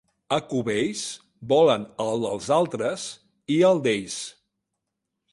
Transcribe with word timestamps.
A 0.35 0.37
Cubells, 0.51 1.01
volen 1.51 1.83
el 2.05 2.23
dels 2.25 2.47
altres 2.55 3.03
i 3.57 3.57
el 3.69 3.83
d'ells. 3.89 4.17